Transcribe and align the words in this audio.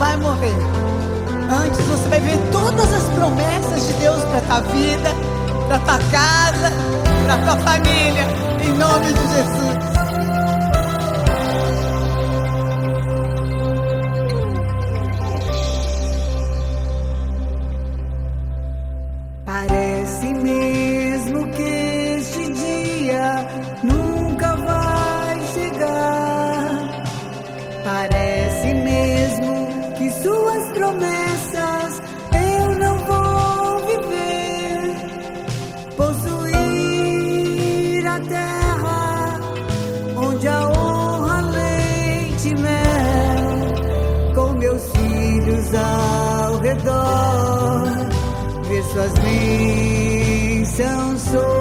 vai 0.00 0.16
morrer. 0.16 0.56
Antes 1.52 1.78
você 1.86 2.08
vai 2.08 2.20
ver 2.20 2.38
todas 2.50 2.92
as 2.94 3.02
promessas 3.10 3.86
de 3.86 3.92
Deus 4.00 4.24
para 4.24 4.40
tua 4.40 4.60
vida, 4.72 5.10
para 5.68 5.78
tua 5.78 5.98
casa, 6.10 6.72
para 7.26 7.36
tua 7.36 7.56
família, 7.58 8.26
em 8.64 8.72
nome 8.78 9.12
de 9.12 9.20
Jesus. 9.20 9.89
ao 45.74 46.58
redor, 46.58 47.88
ver 48.68 48.84
suas 48.84 49.12
bênçãos 49.18 51.20
sobre 51.20 51.59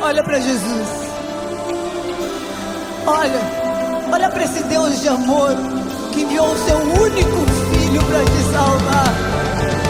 Olha 0.00 0.22
para 0.22 0.38
Jesus. 0.38 0.88
Olha, 3.06 3.40
olha 4.12 4.30
para 4.30 4.44
esse 4.44 4.62
Deus 4.64 5.00
de 5.00 5.08
amor 5.08 5.50
que 6.12 6.22
enviou 6.22 6.46
o 6.46 6.56
seu 6.58 6.76
único 6.76 7.46
filho 7.72 8.02
para 8.04 8.24
te 8.24 8.42
salvar. 8.52 9.83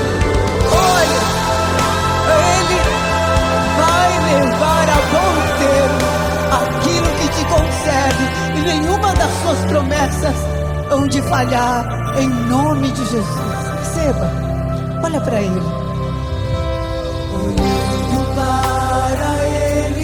promessas 9.75 10.37
hão 10.89 11.09
de 11.09 11.21
falhar 11.23 12.15
em 12.17 12.29
nome 12.29 12.93
de 12.93 13.05
Jesus. 13.07 13.27
Receba, 13.81 14.31
olha 15.03 15.21
para 15.21 15.41
Ele. 15.41 15.61
Olhando 17.35 18.35
para 18.37 19.45
Ele. 19.49 20.04